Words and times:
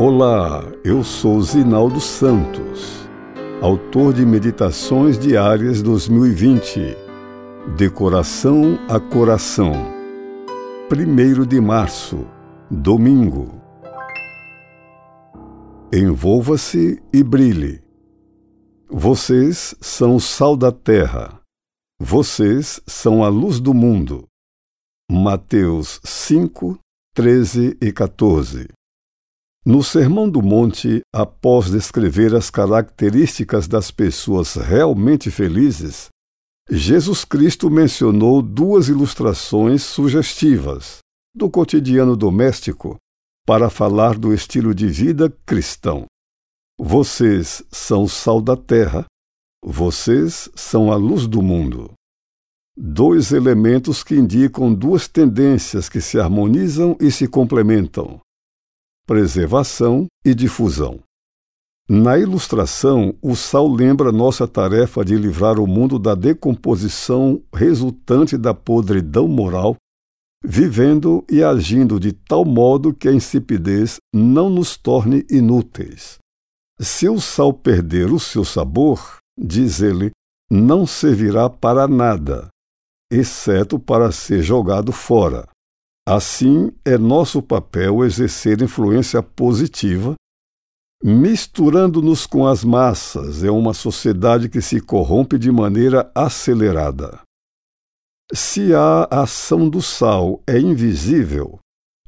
Olá, 0.00 0.62
eu 0.84 1.02
sou 1.02 1.42
Zinaldo 1.42 2.00
Santos, 2.00 3.10
autor 3.60 4.14
de 4.14 4.24
Meditações 4.24 5.18
Diárias 5.18 5.82
2020, 5.82 6.96
Decoração 7.76 8.78
a 8.88 9.00
Coração, 9.00 9.72
1 10.88 11.44
de 11.44 11.60
março, 11.60 12.24
domingo. 12.70 13.60
Envolva-se 15.92 17.02
e 17.12 17.24
brilhe. 17.24 17.82
Vocês 18.88 19.74
são 19.80 20.14
o 20.14 20.20
sal 20.20 20.56
da 20.56 20.70
terra. 20.70 21.40
Vocês 22.00 22.80
são 22.86 23.24
a 23.24 23.28
luz 23.28 23.58
do 23.58 23.74
mundo. 23.74 24.28
Mateus 25.10 26.00
5, 26.04 26.78
13 27.16 27.76
e 27.80 27.90
14. 27.90 28.77
No 29.66 29.82
Sermão 29.82 30.30
do 30.30 30.40
Monte, 30.40 31.02
após 31.12 31.70
descrever 31.70 32.34
as 32.34 32.48
características 32.48 33.66
das 33.66 33.90
pessoas 33.90 34.54
realmente 34.54 35.30
felizes, 35.30 36.08
Jesus 36.70 37.24
Cristo 37.24 37.68
mencionou 37.68 38.40
duas 38.40 38.88
ilustrações 38.88 39.82
sugestivas 39.82 40.98
do 41.34 41.50
cotidiano 41.50 42.16
doméstico 42.16 42.96
para 43.46 43.68
falar 43.68 44.16
do 44.16 44.32
estilo 44.32 44.74
de 44.74 44.86
vida 44.86 45.32
cristão. 45.44 46.06
Vocês 46.78 47.62
são 47.70 48.04
o 48.04 48.08
sal 48.08 48.40
da 48.40 48.56
terra, 48.56 49.06
vocês 49.62 50.48
são 50.54 50.92
a 50.92 50.96
luz 50.96 51.26
do 51.26 51.42
mundo. 51.42 51.92
Dois 52.76 53.32
elementos 53.32 54.04
que 54.04 54.14
indicam 54.14 54.72
duas 54.72 55.08
tendências 55.08 55.88
que 55.88 56.00
se 56.00 56.18
harmonizam 56.18 56.96
e 57.00 57.10
se 57.10 57.26
complementam 57.26 58.20
preservação 59.08 60.06
e 60.22 60.34
difusão. 60.34 61.00
Na 61.88 62.18
ilustração, 62.18 63.16
o 63.22 63.34
sal 63.34 63.66
lembra 63.66 64.12
nossa 64.12 64.46
tarefa 64.46 65.02
de 65.02 65.16
livrar 65.16 65.58
o 65.58 65.66
mundo 65.66 65.98
da 65.98 66.14
decomposição 66.14 67.42
resultante 67.50 68.36
da 68.36 68.52
podridão 68.52 69.26
moral, 69.26 69.76
vivendo 70.44 71.24
e 71.30 71.42
agindo 71.42 71.98
de 71.98 72.12
tal 72.12 72.44
modo 72.44 72.92
que 72.92 73.08
a 73.08 73.12
insipidez 73.12 73.96
não 74.14 74.50
nos 74.50 74.76
torne 74.76 75.24
inúteis. 75.30 76.18
Se 76.78 77.08
o 77.08 77.18
sal 77.18 77.54
perder 77.54 78.12
o 78.12 78.20
seu 78.20 78.44
sabor, 78.44 79.16
diz 79.38 79.80
ele, 79.80 80.10
não 80.50 80.86
servirá 80.86 81.48
para 81.48 81.88
nada, 81.88 82.48
exceto 83.10 83.78
para 83.78 84.12
ser 84.12 84.42
jogado 84.42 84.92
fora. 84.92 85.48
Assim, 86.10 86.72
é 86.86 86.96
nosso 86.96 87.42
papel 87.42 88.02
exercer 88.02 88.62
influência 88.62 89.22
positiva, 89.22 90.14
misturando-nos 91.04 92.24
com 92.24 92.46
as 92.46 92.64
massas 92.64 93.44
é 93.44 93.50
uma 93.50 93.74
sociedade 93.74 94.48
que 94.48 94.62
se 94.62 94.80
corrompe 94.80 95.38
de 95.38 95.52
maneira 95.52 96.10
acelerada. 96.14 97.20
Se 98.32 98.72
a 98.72 99.06
ação 99.10 99.68
do 99.68 99.82
sal 99.82 100.42
é 100.46 100.58
invisível, 100.58 101.58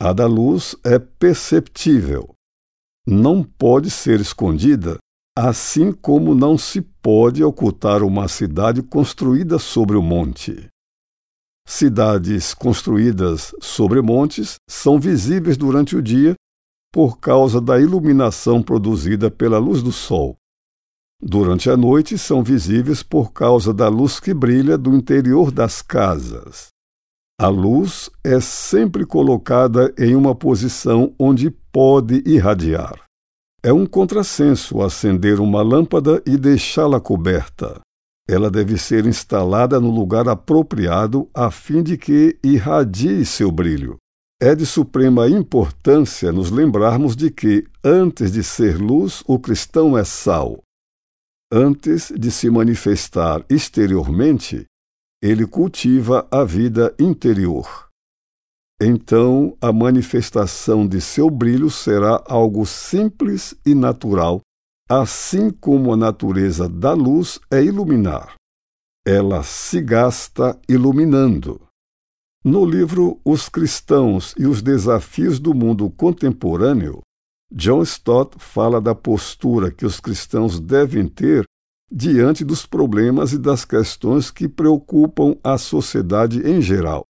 a 0.00 0.14
da 0.14 0.26
luz 0.26 0.74
é 0.82 0.98
perceptível. 0.98 2.32
Não 3.06 3.44
pode 3.44 3.90
ser 3.90 4.18
escondida, 4.18 4.96
assim 5.36 5.92
como 5.92 6.34
não 6.34 6.56
se 6.56 6.80
pode 6.80 7.44
ocultar 7.44 8.02
uma 8.02 8.28
cidade 8.28 8.82
construída 8.82 9.58
sobre 9.58 9.94
o 9.94 10.02
monte. 10.02 10.70
Cidades 11.72 12.52
construídas 12.52 13.54
sobre 13.60 14.02
montes 14.02 14.56
são 14.68 14.98
visíveis 14.98 15.56
durante 15.56 15.94
o 15.94 16.02
dia 16.02 16.34
por 16.92 17.20
causa 17.20 17.60
da 17.60 17.78
iluminação 17.78 18.60
produzida 18.60 19.30
pela 19.30 19.56
luz 19.56 19.80
do 19.80 19.92
sol. 19.92 20.34
Durante 21.22 21.70
a 21.70 21.76
noite 21.76 22.18
são 22.18 22.42
visíveis 22.42 23.04
por 23.04 23.32
causa 23.32 23.72
da 23.72 23.86
luz 23.86 24.18
que 24.18 24.34
brilha 24.34 24.76
do 24.76 24.92
interior 24.96 25.52
das 25.52 25.80
casas. 25.80 26.70
A 27.40 27.46
luz 27.46 28.10
é 28.24 28.40
sempre 28.40 29.06
colocada 29.06 29.94
em 29.96 30.16
uma 30.16 30.34
posição 30.34 31.14
onde 31.16 31.52
pode 31.72 32.20
irradiar. 32.26 33.04
É 33.62 33.72
um 33.72 33.86
contrassenso 33.86 34.82
acender 34.82 35.38
uma 35.38 35.62
lâmpada 35.62 36.20
e 36.26 36.36
deixá-la 36.36 37.00
coberta 37.00 37.80
ela 38.30 38.48
deve 38.48 38.78
ser 38.78 39.06
instalada 39.06 39.80
no 39.80 39.90
lugar 39.90 40.28
apropriado 40.28 41.28
a 41.34 41.50
fim 41.50 41.82
de 41.82 41.98
que 41.98 42.38
irradie 42.44 43.26
seu 43.26 43.50
brilho. 43.50 43.96
É 44.40 44.54
de 44.54 44.64
suprema 44.64 45.28
importância 45.28 46.30
nos 46.30 46.50
lembrarmos 46.50 47.16
de 47.16 47.28
que, 47.30 47.66
antes 47.84 48.30
de 48.30 48.44
ser 48.44 48.78
luz, 48.78 49.24
o 49.26 49.38
cristão 49.38 49.98
é 49.98 50.04
sal. 50.04 50.62
Antes 51.52 52.12
de 52.16 52.30
se 52.30 52.48
manifestar 52.48 53.44
exteriormente, 53.50 54.64
ele 55.20 55.44
cultiva 55.44 56.26
a 56.30 56.44
vida 56.44 56.94
interior. 57.00 57.88
Então, 58.80 59.56
a 59.60 59.72
manifestação 59.72 60.86
de 60.86 61.00
seu 61.00 61.28
brilho 61.28 61.68
será 61.68 62.22
algo 62.26 62.64
simples 62.64 63.54
e 63.66 63.74
natural, 63.74 64.40
assim 64.90 65.50
como 65.50 65.92
a 65.92 65.96
natureza 65.96 66.68
da 66.68 66.92
luz 66.92 67.38
é 67.48 67.62
iluminar. 67.62 68.34
Ela 69.06 69.44
se 69.44 69.80
gasta 69.80 70.58
iluminando. 70.68 71.60
No 72.44 72.64
livro 72.64 73.20
Os 73.24 73.48
Cristãos 73.48 74.34
e 74.36 74.46
os 74.46 74.60
Desafios 74.60 75.38
do 75.38 75.54
Mundo 75.54 75.88
Contemporâneo, 75.90 77.02
John 77.52 77.82
Stott 77.82 78.36
fala 78.40 78.80
da 78.80 78.92
postura 78.92 79.70
que 79.70 79.86
os 79.86 80.00
cristãos 80.00 80.58
devem 80.58 81.06
ter 81.06 81.44
diante 81.88 82.44
dos 82.44 82.66
problemas 82.66 83.32
e 83.32 83.38
das 83.38 83.64
questões 83.64 84.28
que 84.28 84.48
preocupam 84.48 85.36
a 85.44 85.56
sociedade 85.56 86.40
em 86.44 86.60
geral. 86.60 87.04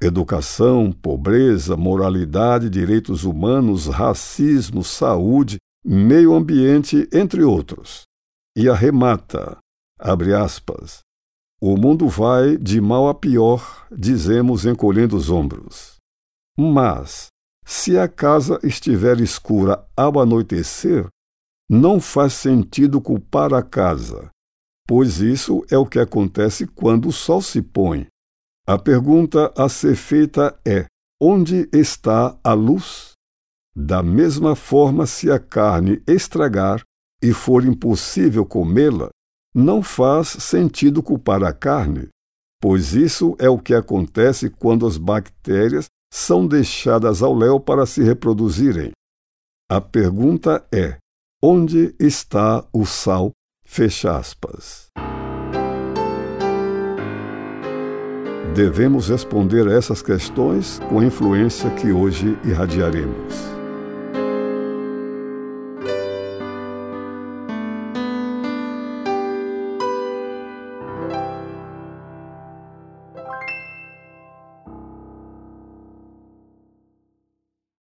Educação, 0.00 0.92
pobreza, 0.92 1.76
moralidade, 1.76 2.70
direitos 2.70 3.24
humanos, 3.24 3.86
racismo, 3.86 4.84
saúde, 4.84 5.56
meio 5.84 6.34
ambiente, 6.34 7.08
entre 7.12 7.42
outros. 7.42 8.02
E 8.56 8.68
arremata, 8.68 9.58
abre 9.98 10.32
aspas, 10.32 11.00
o 11.60 11.76
mundo 11.76 12.08
vai 12.08 12.56
de 12.56 12.80
mal 12.80 13.08
a 13.08 13.14
pior, 13.14 13.86
dizemos 13.90 14.64
encolhendo 14.64 15.16
os 15.16 15.30
ombros. 15.30 15.96
Mas, 16.56 17.28
se 17.64 17.98
a 17.98 18.06
casa 18.06 18.58
estiver 18.62 19.20
escura 19.20 19.84
ao 19.96 20.20
anoitecer, 20.20 21.06
não 21.68 22.00
faz 22.00 22.34
sentido 22.34 23.00
culpar 23.00 23.54
a 23.54 23.62
casa, 23.62 24.30
pois 24.86 25.20
isso 25.20 25.64
é 25.70 25.78
o 25.78 25.86
que 25.86 25.98
acontece 25.98 26.66
quando 26.66 27.08
o 27.08 27.12
sol 27.12 27.40
se 27.40 27.62
põe. 27.62 28.06
A 28.66 28.78
pergunta 28.78 29.52
a 29.56 29.68
ser 29.68 29.96
feita 29.96 30.58
é: 30.66 30.86
onde 31.20 31.68
está 31.72 32.38
a 32.44 32.52
luz? 32.52 33.13
Da 33.76 34.02
mesma 34.02 34.54
forma, 34.54 35.04
se 35.04 35.30
a 35.30 35.38
carne 35.38 36.00
estragar 36.06 36.82
e 37.20 37.32
for 37.32 37.64
impossível 37.64 38.46
comê-la, 38.46 39.08
não 39.52 39.82
faz 39.82 40.28
sentido 40.28 41.02
culpar 41.02 41.42
a 41.42 41.52
carne, 41.52 42.08
pois 42.60 42.94
isso 42.94 43.34
é 43.38 43.48
o 43.48 43.58
que 43.58 43.74
acontece 43.74 44.48
quando 44.48 44.86
as 44.86 44.96
bactérias 44.96 45.86
são 46.12 46.46
deixadas 46.46 47.22
ao 47.22 47.34
léu 47.34 47.58
para 47.58 47.84
se 47.84 48.02
reproduzirem. 48.02 48.92
A 49.68 49.80
pergunta 49.80 50.64
é: 50.72 50.98
onde 51.42 51.94
está 51.98 52.64
o 52.72 52.86
sal? 52.86 53.32
Fecha 53.66 54.16
aspas. 54.16 54.86
Devemos 58.54 59.08
responder 59.08 59.66
a 59.66 59.72
essas 59.72 60.00
questões 60.00 60.78
com 60.88 61.00
a 61.00 61.04
influência 61.04 61.68
que 61.70 61.90
hoje 61.90 62.38
irradiaremos. 62.44 63.53